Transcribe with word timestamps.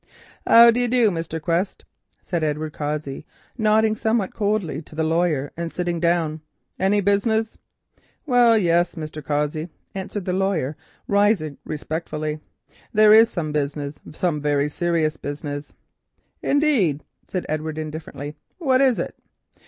"How 0.47 0.71
do 0.71 0.79
you 0.79 0.87
do, 0.87 1.11
Quest?" 1.43 1.85
said 2.23 2.43
Edward 2.43 2.73
Cossey, 2.73 3.23
nodding 3.55 3.95
somewhat 3.95 4.33
coldly 4.33 4.81
to 4.81 4.95
the 4.95 5.03
lawyer 5.03 5.51
and 5.55 5.71
sitting 5.71 5.99
down. 5.99 6.41
"Any 6.79 7.01
business?" 7.01 7.59
"Well, 8.25 8.57
yes, 8.57 8.95
Mr. 8.95 9.23
Cossey," 9.23 9.69
answered 9.93 10.25
the 10.25 10.33
lawyer, 10.33 10.75
rising 11.07 11.59
respectfully, 11.65 12.39
"there 12.91 13.13
is 13.13 13.29
some 13.29 13.51
business, 13.51 13.99
some 14.11 14.41
very 14.41 14.69
serious 14.69 15.17
business." 15.17 15.71
"Indeed," 16.41 17.03
said 17.27 17.45
Edward 17.47 17.77
indifferently, 17.77 18.35
"what 18.57 18.81
is 18.81 18.97
it?" 18.97 19.15